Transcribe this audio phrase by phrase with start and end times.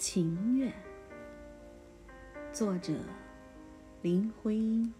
[0.00, 0.72] 情愿。
[2.50, 2.94] 作者：
[4.00, 4.94] 林徽因。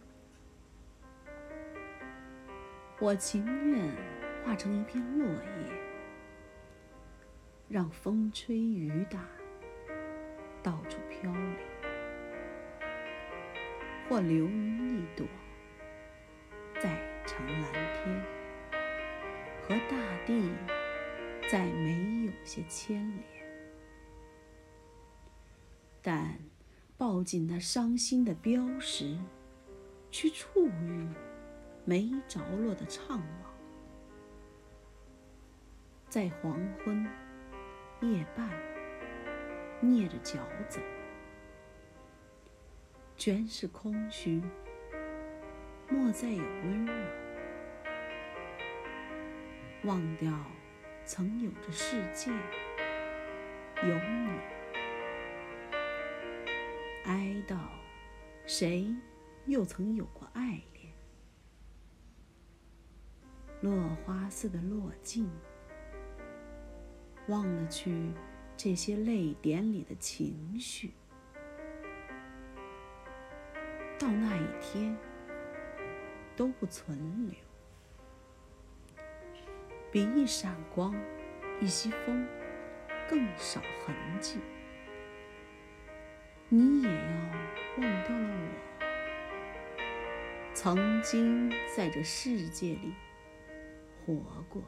[2.99, 3.89] 我情愿
[4.45, 5.73] 化成一片落叶，
[7.67, 9.25] 让风吹雨打，
[10.63, 11.57] 到处飘零；
[14.07, 15.27] 或流云一朵，
[16.75, 16.91] 在
[17.25, 17.73] 成蓝
[18.05, 18.23] 天，
[19.63, 19.97] 和大
[20.27, 20.53] 地
[21.51, 23.40] 再没有些牵连。
[26.03, 26.39] 但
[26.97, 29.17] 抱紧那伤心的标识，
[30.11, 31.09] 去触遇。
[31.87, 33.21] 没着落的怅惘，
[36.09, 37.05] 在黄昏
[38.03, 38.49] 夜半，
[39.83, 40.79] 蹑着脚走，
[43.17, 44.43] 全是空虚，
[45.89, 46.93] 莫再有温柔。
[49.85, 50.31] 忘掉
[51.07, 52.31] 曾有的世界，
[53.83, 54.29] 有你，
[57.51, 57.59] 哀悼
[58.47, 58.95] 谁
[59.47, 60.93] 又曾有过爱恋？
[63.61, 65.29] 落花似的落尽，
[67.27, 68.13] 忘了去
[68.57, 70.93] 这些泪点里的情绪。
[73.99, 74.97] 到那一天，
[76.37, 77.35] 都不存留，
[79.91, 80.95] 比一闪光、
[81.61, 82.27] 一息风
[83.09, 84.39] 更少痕迹。
[86.49, 87.30] 你也要
[87.81, 88.29] 忘掉了
[88.79, 89.75] 我，
[90.55, 92.95] 曾经在这世界里。
[94.05, 94.15] 活
[94.49, 94.63] 过。